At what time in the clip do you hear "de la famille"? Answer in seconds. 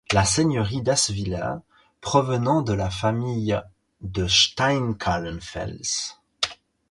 2.63-3.61